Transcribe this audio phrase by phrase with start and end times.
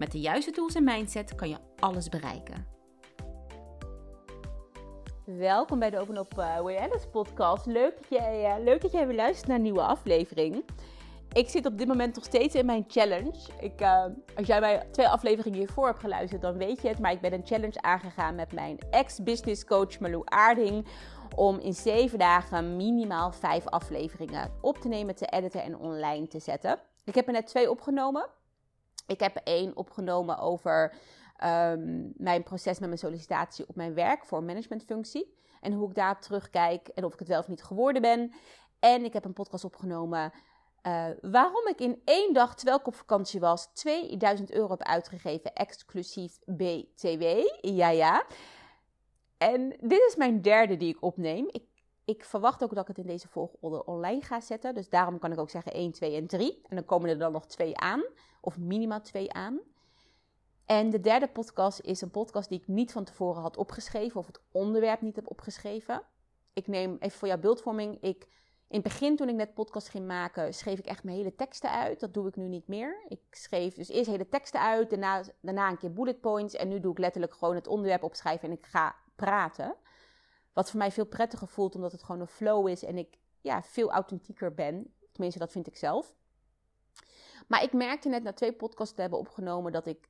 [0.00, 2.66] Met de juiste tools en mindset kan je alles bereiken.
[5.24, 7.66] Welkom bij de Open Up uh, Way podcast.
[7.66, 10.64] Leuk dat, jij, uh, leuk dat jij weer luistert naar een nieuwe aflevering.
[11.32, 13.38] Ik zit op dit moment nog steeds in mijn challenge.
[13.60, 14.04] Ik, uh,
[14.36, 16.98] als jij mij twee afleveringen hiervoor hebt geluisterd, dan weet je het.
[16.98, 20.86] Maar ik ben een challenge aangegaan met mijn ex-business coach Malou Aarding.
[21.36, 26.38] Om in zeven dagen minimaal vijf afleveringen op te nemen, te editen en online te
[26.38, 26.78] zetten.
[27.04, 28.39] Ik heb er net twee opgenomen.
[29.10, 30.94] Ik heb één opgenomen over
[31.44, 35.34] um, mijn proces met mijn sollicitatie op mijn werk voor een managementfunctie.
[35.60, 38.32] En hoe ik daarop terugkijk en of ik het wel of niet geworden ben.
[38.78, 40.32] En ik heb een podcast opgenomen
[40.86, 45.54] uh, waarom ik in één dag, terwijl ik op vakantie was, 2000 euro heb uitgegeven,
[45.54, 47.22] exclusief BTW.
[47.60, 48.26] Ja, ja.
[49.38, 51.48] En dit is mijn derde die ik opneem.
[52.04, 54.74] Ik verwacht ook dat ik het in deze volgorde online ga zetten.
[54.74, 56.60] Dus daarom kan ik ook zeggen 1, 2 en 3.
[56.68, 58.02] En dan komen er dan nog twee aan
[58.40, 59.60] of minimaal twee aan.
[60.66, 64.26] En de derde podcast is een podcast die ik niet van tevoren had opgeschreven of
[64.26, 66.02] het onderwerp niet heb opgeschreven.
[66.52, 67.94] Ik neem even voor jouw beeldvorming.
[68.00, 68.22] Ik,
[68.68, 71.70] in het begin, toen ik net podcast ging maken, schreef ik echt mijn hele teksten
[71.70, 72.00] uit.
[72.00, 73.04] Dat doe ik nu niet meer.
[73.08, 76.54] Ik schreef dus eerst hele teksten uit, daarna, daarna een keer bullet points.
[76.54, 79.76] En nu doe ik letterlijk gewoon het onderwerp opschrijven en ik ga praten.
[80.52, 83.62] Wat voor mij veel prettiger voelt, omdat het gewoon een flow is en ik ja,
[83.62, 84.94] veel authentieker ben.
[85.12, 86.14] Tenminste, dat vind ik zelf.
[87.48, 90.08] Maar ik merkte net na twee podcasts te hebben opgenomen dat ik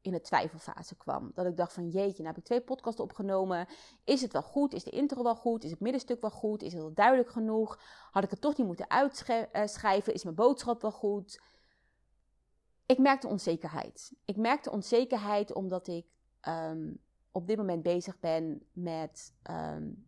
[0.00, 1.30] in de twijfelfase kwam.
[1.34, 3.66] Dat ik dacht van jeetje, nou heb ik twee podcasts opgenomen.
[4.04, 4.74] Is het wel goed?
[4.74, 5.64] Is de intro wel goed?
[5.64, 6.62] Is het middenstuk wel goed?
[6.62, 7.78] Is het wel duidelijk genoeg?
[8.10, 10.14] Had ik het toch niet moeten uitschrijven?
[10.14, 11.40] Is mijn boodschap wel goed?
[12.86, 14.12] Ik merkte onzekerheid.
[14.24, 16.06] Ik merkte onzekerheid omdat ik
[16.48, 17.04] um,
[17.36, 20.06] op dit moment bezig ben met um,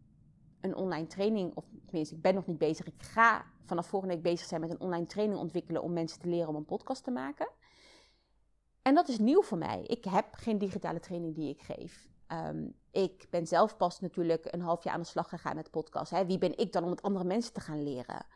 [0.61, 1.55] een online training.
[1.55, 2.87] Of tenminste, ik ben nog niet bezig.
[2.87, 6.29] Ik ga vanaf volgende week bezig zijn met een online training ontwikkelen om mensen te
[6.29, 7.49] leren om een podcast te maken.
[8.83, 9.83] En dat is nieuw voor mij.
[9.83, 12.09] Ik heb geen digitale training die ik geef.
[12.33, 16.11] Um, ik ben zelf pas natuurlijk een half jaar aan de slag gegaan met podcast.
[16.11, 16.27] Hè.
[16.27, 18.27] Wie ben ik dan om het andere mensen te gaan leren?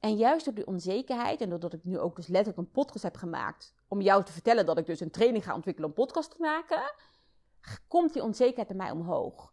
[0.00, 3.16] En juist door die onzekerheid en doordat ik nu ook dus letterlijk een podcast heb
[3.16, 6.36] gemaakt om jou te vertellen dat ik dus een training ga ontwikkelen om podcast te
[6.40, 6.92] maken,
[7.88, 9.52] komt die onzekerheid bij mij omhoog.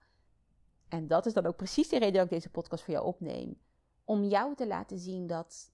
[0.87, 3.57] En dat is dan ook precies de reden dat ik deze podcast voor jou opneem
[4.05, 5.71] om jou te laten zien dat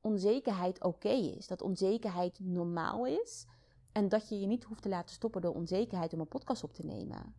[0.00, 1.46] onzekerheid oké is.
[1.46, 3.46] Dat onzekerheid normaal is.
[3.92, 6.72] En dat je je niet hoeft te laten stoppen door onzekerheid om een podcast op
[6.72, 7.34] te nemen.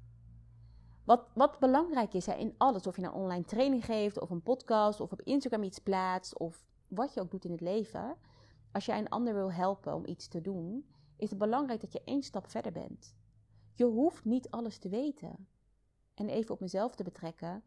[1.03, 4.43] Wat, wat belangrijk is hè, in alles, of je nou online training geeft, of een
[4.43, 8.15] podcast, of op Instagram iets plaatst, of wat je ook doet in het leven.
[8.71, 10.85] Als jij een ander wil helpen om iets te doen,
[11.17, 13.15] is het belangrijk dat je één stap verder bent.
[13.79, 15.47] Je hoeft niet alles te weten.
[16.13, 17.63] En even op mezelf te betrekken.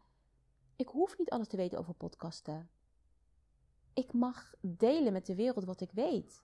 [0.76, 2.70] Ik hoef niet alles te weten over podcasten.
[3.94, 6.42] Ik mag delen met de wereld wat ik weet.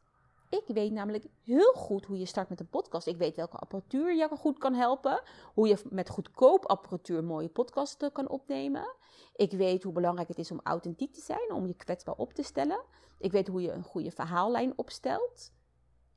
[0.50, 3.06] Ik weet namelijk heel goed hoe je start met een podcast.
[3.06, 5.22] Ik weet welke apparatuur je goed kan helpen.
[5.54, 8.94] Hoe je met goedkoop apparatuur mooie podcasten kan opnemen.
[9.34, 12.42] Ik weet hoe belangrijk het is om authentiek te zijn, om je kwetsbaar op te
[12.42, 12.84] stellen.
[13.18, 15.52] Ik weet hoe je een goede verhaallijn opstelt.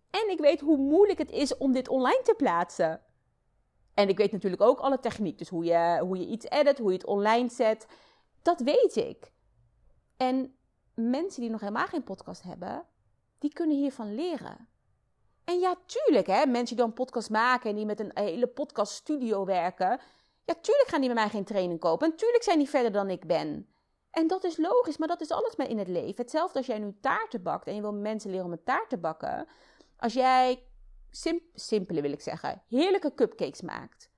[0.10, 3.02] En ik weet hoe moeilijk het is om dit online te plaatsen.
[4.02, 5.38] En ik weet natuurlijk ook alle techniek.
[5.38, 7.88] Dus hoe je, hoe je iets edit, hoe je het online zet.
[8.42, 9.32] Dat weet ik.
[10.18, 10.56] En
[10.94, 12.86] mensen die nog helemaal geen podcast hebben,
[13.40, 14.68] die kunnen hiervan leren.
[15.44, 19.46] En ja, tuurlijk, hè, mensen die dan podcast maken en die met een hele podcaststudio
[19.46, 20.00] werken.
[20.46, 22.12] Ja, tuurlijk gaan die bij mij geen training kopen.
[22.12, 23.68] En tuurlijk zijn die verder dan ik ben.
[24.12, 26.22] En dat is logisch, maar dat is alles in het leven.
[26.22, 28.98] Hetzelfde als jij nu taarten bakt en je wil mensen leren om een taart te
[28.98, 29.48] bakken.
[29.98, 30.64] Als jij,
[31.12, 34.12] sim simpele wil ik zeggen, heerlijke cupcakes maakt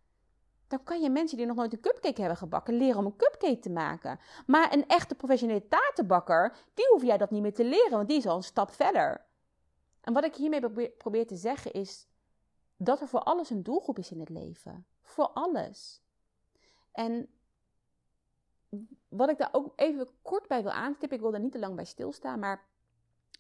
[0.74, 3.60] dan kan je mensen die nog nooit een cupcake hebben gebakken leren om een cupcake
[3.60, 4.20] te maken.
[4.46, 8.18] Maar een echte professionele taartenbakker, die hoef jij dat niet meer te leren, want die
[8.18, 9.26] is al een stap verder.
[10.02, 12.08] En wat ik hiermee probeer te zeggen is
[12.78, 14.86] dat er voor alles een doelgroep is in het leven.
[15.02, 16.02] Voor alles.
[16.92, 17.30] En
[19.10, 21.76] wat ik daar ook even kort bij wil aanstippen, ik wil daar niet te lang
[21.76, 22.66] bij stilstaan, maar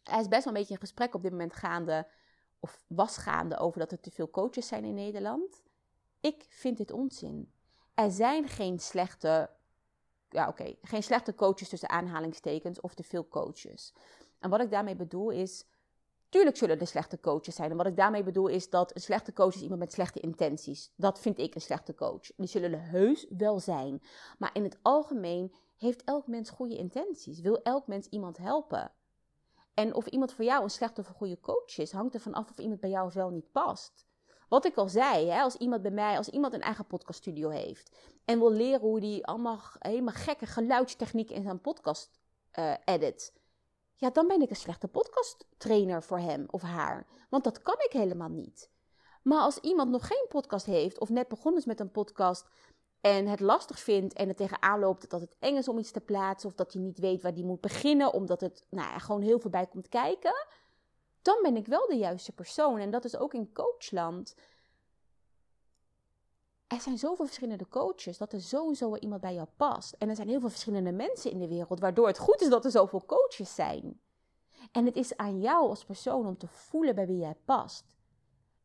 [0.04, 2.08] er is best wel een beetje een gesprek op dit moment gaande,
[2.63, 5.62] of was gaande, over dat er te veel coaches zijn in Nederland.
[6.19, 7.51] Ik vind dit onzin.
[7.94, 9.50] Er zijn geen slechte,
[10.30, 13.94] ja oké, geen slechte coaches tussen aanhalingstekens of te veel coaches.
[14.39, 15.65] En wat ik daarmee bedoel is,
[16.33, 17.71] Tuurlijk zullen er slechte coaches zijn.
[17.71, 20.92] En wat ik daarmee bedoel is dat een slechte coach is iemand met slechte intenties.
[20.95, 22.31] Dat vind ik een slechte coach.
[22.36, 24.01] Die zullen er heus wel zijn.
[24.38, 27.39] Maar in het algemeen heeft elk mens goede intenties.
[27.39, 28.92] Wil elk mens iemand helpen.
[29.74, 32.50] En of iemand voor jou een slechte of een goede coach is, hangt ervan af
[32.50, 34.06] of iemand bij jou wel niet past.
[34.50, 37.98] Wat ik al zei, hè, als iemand bij mij, als iemand een eigen podcaststudio heeft
[38.25, 42.20] en wil leren hoe die allemaal helemaal gekke geluidstechniek in zijn podcast
[42.60, 43.34] uh, edit,
[43.96, 47.08] ja, dan ben ik een slechte podcasttrainer voor hem of haar.
[47.30, 48.70] Want dat kan ik helemaal niet.
[49.24, 52.48] Maar als iemand nog geen podcast heeft of net begonnen is met een podcast
[53.04, 56.00] en het lastig vindt en er tegenaan loopt dat het eng is om iets te
[56.00, 59.40] plaatsen of dat hij niet weet waar die moet beginnen omdat het nou gewoon heel
[59.40, 60.48] veel bij komt kijken,
[61.22, 62.80] dan ben ik wel de juiste persoon.
[62.80, 64.36] En dat is ook in coachland.
[66.68, 69.94] Er zijn zoveel verschillende coaches dat er sowieso iemand bij jou past.
[69.94, 72.66] En er zijn heel veel verschillende mensen in de wereld, waardoor het goed is dat
[72.66, 74.02] er zoveel coaches zijn.
[74.72, 77.86] En het is aan jou als persoon om te voelen bij wie jij past.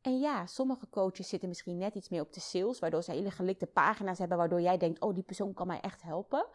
[0.00, 3.30] En ja, sommige coaches zitten misschien net iets meer op de sales, waardoor ze hele
[3.30, 6.46] gelikte pagina's hebben, waardoor jij denkt, oh, die persoon kan mij echt helpen.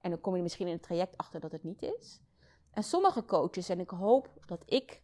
[0.00, 2.20] En dan kom je misschien in het traject achter dat het niet is.
[2.70, 5.02] En sommige coaches, en ik hoop dat ik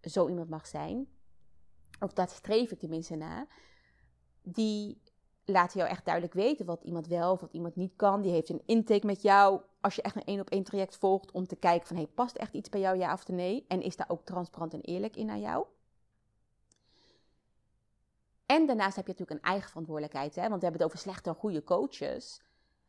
[0.00, 1.08] zo iemand mag zijn,
[2.00, 3.46] of dat streef ik tenminste na,
[4.42, 5.02] die
[5.44, 8.20] laten jou echt duidelijk weten wat iemand wel of wat iemand niet kan.
[8.20, 11.30] Die heeft een intake met jou als je echt een één op één traject volgt
[11.30, 13.64] om te kijken van hey, past echt iets bij jou ja of nee?
[13.68, 15.66] En is daar ook transparant en eerlijk in naar jou?
[18.48, 20.48] En daarnaast heb je natuurlijk een eigen verantwoordelijkheid, hè?
[20.48, 22.42] want we hebben het over slechte en goede coaches.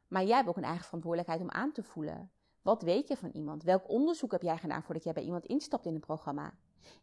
[0.08, 2.32] Maar jij hebt ook een eigen verantwoordelijkheid om aan te voelen.
[2.62, 3.64] Wat weet je van iemand?
[3.64, 6.54] Welk onderzoek heb jij gedaan voordat jij bij iemand instapt in een programma?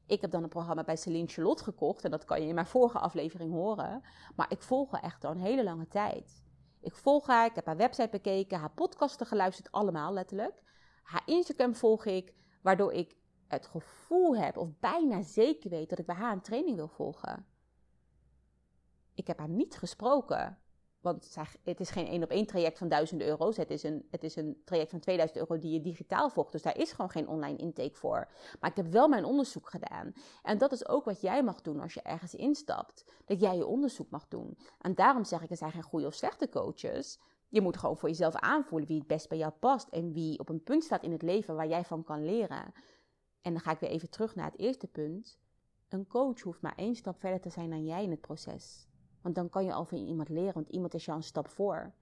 [0.06, 2.67] Ik heb dan een programma bij Celine Charlotte gekocht en dat kan je in mijn
[2.67, 4.03] vorige aflevering horen.
[4.37, 6.44] Maar ik volg haar echt al een hele lange tijd.
[6.81, 10.62] Ik volg haar, ik heb haar website bekeken, haar podcasten geluisterd, allemaal letterlijk.
[11.03, 13.17] Haar Instagram volg ik, waardoor ik
[13.47, 17.47] het gevoel heb, of bijna zeker weet, dat ik bij haar een training wil volgen.
[19.26, 20.58] Ik heb haar niet gesproken.
[21.00, 23.56] Want het is geen één op één traject van duizenden euro's.
[23.56, 26.52] Het is, een, het is een traject van 2000 euro die je digitaal volgt.
[26.52, 28.28] Dus daar is gewoon geen online intake voor.
[28.61, 30.12] Maar ik heb wel mijn onderzoek gedaan.
[30.43, 33.05] En dat is ook wat jij mag doen als je ergens instapt.
[33.25, 34.58] Dat jij je onderzoek mag doen.
[34.81, 37.19] En daarom zeg ik, er zijn geen goede of slechte coaches.
[37.49, 39.88] Je moet gewoon voor jezelf aanvoelen wie het best bij jou past.
[39.88, 42.72] En wie op een punt staat in het leven waar jij van kan leren.
[43.40, 45.38] En dan ga ik weer even terug naar het eerste punt.
[45.88, 48.87] Een coach hoeft maar één stap verder te zijn dan jij in het proces.
[49.26, 51.93] Want dan kan je al van iemand leren, want iemand is jou een stap voor.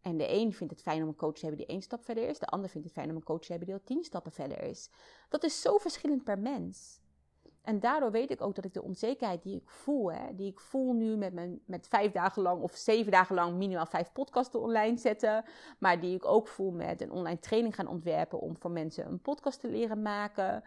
[0.00, 2.28] En de een vindt het fijn om een coach te hebben die één stap verder
[2.28, 2.38] is.
[2.38, 4.62] De ander vindt het fijn om een coach te hebben die al tien stappen verder
[4.62, 4.90] is.
[5.28, 7.00] Dat is zo verschillend per mens.
[7.62, 10.60] En daardoor weet ik ook dat ik de onzekerheid die ik voel, hè, die ik
[10.60, 14.60] voel nu met, mijn, met vijf dagen lang of zeven dagen lang minimaal vijf podcasten
[14.60, 15.44] online zetten,
[15.78, 19.20] maar die ik ook voel met een online training gaan ontwerpen om voor mensen een
[19.20, 20.64] podcast te leren maken.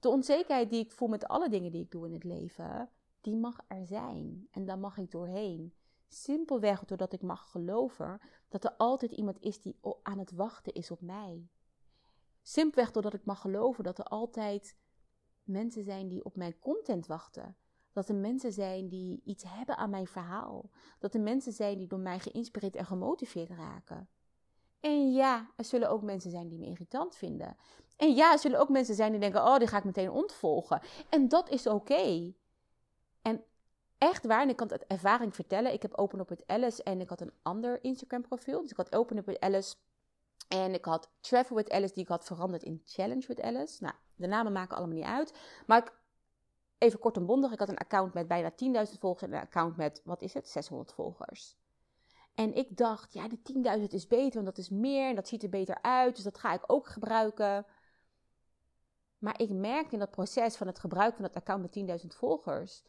[0.00, 3.36] De onzekerheid die ik voel met alle dingen die ik doe in het leven, die
[3.36, 4.48] mag er zijn.
[4.50, 5.74] En daar mag ik doorheen.
[6.08, 10.90] Simpelweg doordat ik mag geloven dat er altijd iemand is die aan het wachten is
[10.90, 11.48] op mij.
[12.42, 14.76] Simpelweg doordat ik mag geloven dat er altijd
[15.42, 17.56] mensen zijn die op mijn content wachten.
[17.92, 20.70] Dat er mensen zijn die iets hebben aan mijn verhaal.
[20.98, 24.08] Dat er mensen zijn die door mij geïnspireerd en gemotiveerd raken.
[24.80, 27.56] En ja, er zullen ook mensen zijn die me irritant vinden.
[27.96, 30.82] En ja, er zullen ook mensen zijn die denken: oh, die ga ik meteen ontvolgen.
[31.08, 32.34] En dat is oké.
[34.00, 35.72] Echt waar, en ik kan het ervaring vertellen.
[35.72, 38.60] Ik heb Open Up with Alice en ik had een ander Instagram profiel.
[38.60, 39.74] Dus ik had Open Up with Alice
[40.48, 43.82] en ik had Travel with Alice die ik had veranderd in Challenge with Alice.
[43.82, 45.34] Nou, de namen maken allemaal niet uit.
[45.66, 45.92] Maar ik,
[46.78, 49.76] even kort en bondig, ik had een account met bijna 10.000 volgers en een account
[49.76, 51.56] met, wat is het, 600 volgers.
[52.34, 55.42] En ik dacht, ja, de 10.000 is beter, want dat is meer en dat ziet
[55.42, 56.14] er beter uit.
[56.14, 57.66] Dus dat ga ik ook gebruiken.
[59.18, 62.82] Maar ik merkte in dat proces van het gebruik van dat account met 10.000 volgers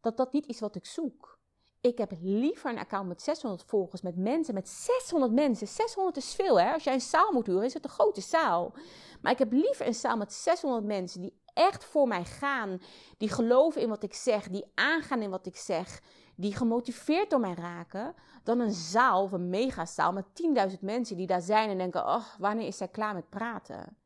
[0.00, 1.38] dat dat niet is wat ik zoek.
[1.80, 5.68] Ik heb liever een account met 600 volgers, met mensen, met 600 mensen.
[5.68, 6.72] 600 is veel, hè?
[6.72, 8.74] Als jij een zaal moet huren, is het een grote zaal.
[9.20, 12.80] Maar ik heb liever een zaal met 600 mensen die echt voor mij gaan.
[13.18, 16.02] Die geloven in wat ik zeg, die aangaan in wat ik zeg.
[16.36, 18.14] Die gemotiveerd door mij raken.
[18.42, 20.26] Dan een zaal of een megazaal met
[20.70, 23.96] 10.000 mensen die daar zijn en denken: oh, wanneer is zij klaar met praten?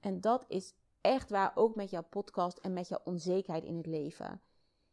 [0.00, 3.86] En dat is echt waar ook met jouw podcast en met jouw onzekerheid in het
[3.86, 4.40] leven.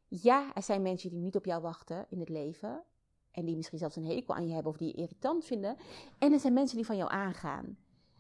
[0.07, 2.83] Ja, er zijn mensen die niet op jou wachten in het leven.
[3.31, 5.77] En die misschien zelfs een hekel aan je hebben of die je irritant vinden.
[6.17, 7.77] En er zijn mensen die van jou aangaan.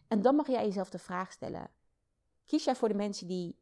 [0.07, 1.69] En dan mag jij jezelf de vraag stellen:
[2.45, 3.55] kies jij voor de mensen die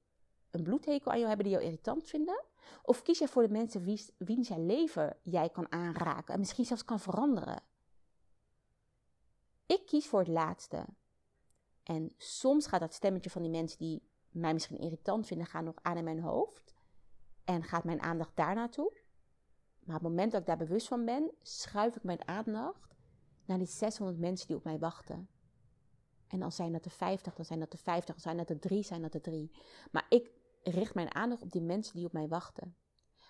[0.51, 2.43] een bloedhekel aan jou hebben, die jou irritant vinden?
[2.83, 6.65] Of kies jij voor de mensen wie, wiens jij leven jij kan aanraken en misschien
[6.65, 7.63] zelfs kan veranderen?
[9.65, 10.85] Ik kies voor het laatste.
[11.83, 15.75] En soms gaat dat stemmetje van die mensen die mij misschien irritant vinden, gaan nog
[15.81, 16.74] aan in mijn hoofd.
[17.45, 19.03] En gaat mijn aandacht daar naartoe.
[19.79, 22.95] Maar op het moment dat ik daar bewust van ben, schuif ik mijn aandacht
[23.45, 25.29] naar die 600 mensen die op mij wachten.
[26.27, 28.59] En dan zijn dat er 50, dan zijn dat er 50, dan zijn dat er
[28.59, 29.51] 3, zijn dat er 3.
[29.91, 30.31] Maar ik
[30.63, 32.75] richt mijn aandacht op die mensen die op mij wachten.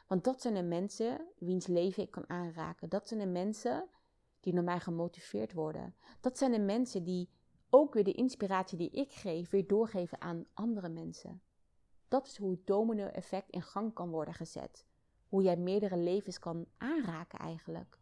[0.07, 2.89] Want dat zijn de mensen wiens leven ik kan aanraken.
[2.89, 3.89] Dat zijn de mensen
[4.39, 5.95] die door mij gemotiveerd worden.
[6.21, 7.29] Dat zijn de mensen die
[7.69, 11.41] ook weer de inspiratie die ik geef, weer doorgeven aan andere mensen.
[12.07, 14.85] Dat is hoe het domino-effect in gang kan worden gezet.
[15.29, 17.97] Hoe jij meerdere levens kan aanraken eigenlijk.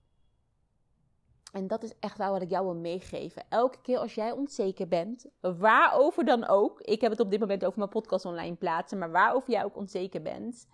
[1.52, 3.44] En dat is echt wel wat ik jou wil meegeven.
[3.50, 6.82] Elke keer als jij onzeker bent, waarover dan ook.
[6.82, 9.76] Ik heb het op dit moment over mijn podcast online plaatsen, maar waarover jij ook
[9.76, 10.68] onzeker bent.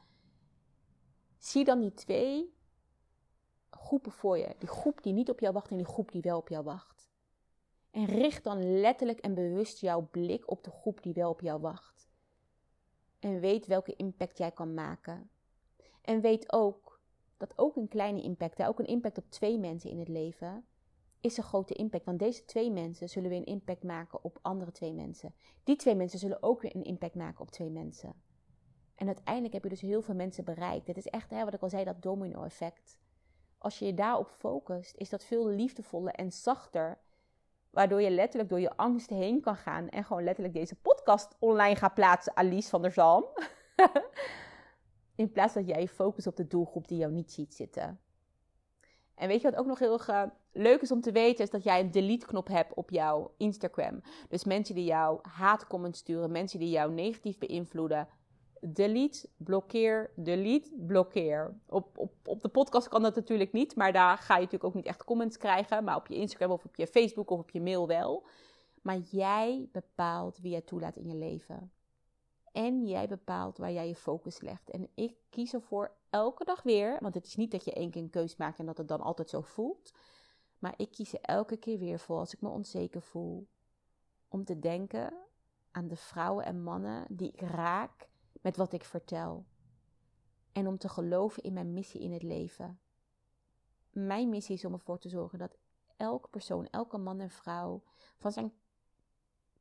[1.37, 2.53] Zie dan die twee
[3.69, 4.55] groepen voor je.
[4.57, 7.09] Die groep die niet op jou wacht en die groep die wel op jou wacht.
[7.91, 11.61] En richt dan letterlijk en bewust jouw blik op de groep die wel op jou
[11.61, 11.98] wacht.
[13.19, 15.29] En weet welke impact jij kan maken.
[16.01, 17.01] En weet ook
[17.37, 20.65] dat ook een kleine impact, ook een impact op twee mensen in het leven,
[21.21, 22.05] is een grote impact.
[22.05, 25.33] Want deze twee mensen zullen weer een impact maken op andere twee mensen.
[25.63, 28.13] Die twee mensen zullen ook weer een impact maken op twee mensen.
[28.95, 30.87] En uiteindelijk heb je dus heel veel mensen bereikt.
[30.87, 32.99] Het is echt, hè, wat ik al zei, dat domino-effect.
[33.57, 36.97] Als je je daarop focust, is dat veel liefdevoller en zachter.
[37.69, 41.75] Waardoor je letterlijk door je angst heen kan gaan en gewoon letterlijk deze podcast online
[41.75, 43.25] gaat plaatsen, Alice van der Zalm.
[45.15, 47.99] In plaats dat jij je focust op de doelgroep die jou niet ziet zitten.
[49.15, 49.99] En weet je wat ook nog heel
[50.51, 54.01] leuk is om te weten, is dat jij een delete-knop hebt op jouw Instagram.
[54.29, 58.07] Dus mensen die jou haatcomments sturen, mensen die jou negatief beïnvloeden,
[58.61, 61.55] delete, blokkeer, delete, blokkeer.
[61.67, 64.73] Op, op, op de podcast kan dat natuurlijk niet, maar daar ga je natuurlijk ook
[64.73, 65.83] niet echt comments krijgen.
[65.83, 68.25] Maar op je Instagram of op je Facebook of op je mail wel.
[68.81, 71.71] Maar jij bepaalt wie jij toelaat in je leven.
[72.51, 74.69] En jij bepaalt waar jij je focus legt.
[74.69, 78.01] En ik kies ervoor elke dag weer, want het is niet dat je één keer
[78.01, 79.93] een keus maakt en dat het dan altijd zo voelt.
[80.59, 83.47] Maar ik kies er elke keer weer voor als ik me onzeker voel.
[84.27, 85.13] Om te denken
[85.71, 88.09] aan de vrouwen en mannen die ik raak
[88.41, 89.45] met wat ik vertel.
[90.51, 92.79] En om te geloven in mijn missie in het leven.
[93.91, 95.57] Mijn missie is om ervoor te zorgen dat
[95.95, 97.83] elke persoon, elke man en vrouw
[98.17, 98.53] van zijn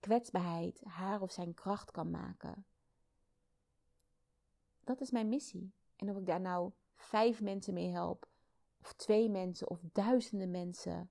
[0.00, 2.66] kwetsbaarheid haar of zijn kracht kan maken.
[4.84, 5.72] Dat is mijn missie.
[5.96, 8.28] En of ik daar nou vijf mensen mee help,
[8.80, 11.10] of twee mensen, of duizenden mensen,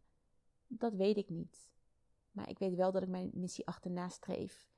[0.67, 1.71] dat weet ik niet.
[2.31, 4.69] Maar ik weet wel dat ik mijn missie achterna streef.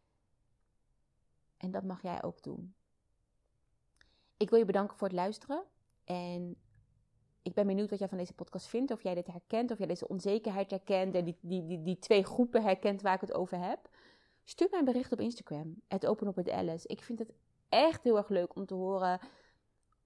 [1.58, 2.76] En dat mag jij ook doen.
[4.40, 5.64] Ik wil je bedanken voor het luisteren.
[6.04, 6.56] En
[7.42, 8.92] ik ben benieuwd wat jij van deze podcast vindt.
[8.92, 11.16] Of jij dit herkent, of jij deze onzekerheid herkent.
[11.16, 13.90] En die, die, die, die twee groepen herkent waar ik het over heb.
[14.44, 15.82] Stuur mij een bericht op Instagram.
[15.88, 16.88] Het Open Up met Alice.
[16.88, 17.32] Ik vind het
[17.70, 19.20] echt heel erg leuk om te horen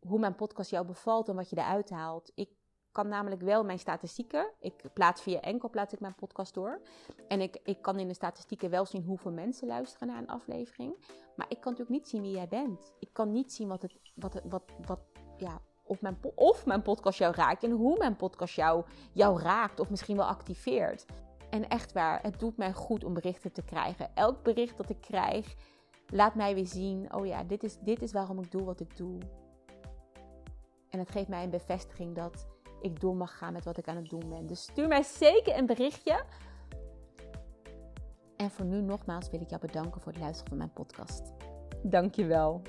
[0.08, 2.32] hoe mijn podcast jou bevalt en wat je eruit haalt.
[2.36, 2.50] Ik
[2.94, 4.52] kan namelijk wel mijn statistieken.
[4.60, 6.82] Ik plaats via enkel plaats ik mijn podcast door.
[7.28, 10.96] En ik, ik kan in de statistieken wel zien hoeveel mensen luisteren naar een aflevering.
[11.36, 12.94] Maar ik kan natuurlijk niet zien wie jij bent.
[13.00, 15.00] Ik kan niet zien wat het, wat, wat, wat,
[15.38, 19.80] ja, of, mijn, of mijn podcast jou raakt en hoe mijn podcast jou, jou raakt
[19.80, 21.06] of misschien wel activeert.
[21.50, 24.16] En echt waar, het doet mij goed om berichten te krijgen.
[24.16, 25.56] Elk bericht dat ik krijg,
[26.08, 28.98] laat mij weer zien: oh ja, dit is, dit is waarom ik doe wat ik
[28.98, 29.18] doe.
[30.90, 32.48] En het geeft mij een bevestiging dat
[32.84, 34.48] ik door mag gaan met wat ik aan het doen ben.
[34.48, 36.24] Dus stuur mij zeker een berichtje.
[38.38, 41.32] En voor nu nogmaals wil ik jou bedanken voor het luisteren van mijn podcast.
[41.84, 42.62] Dankjewel.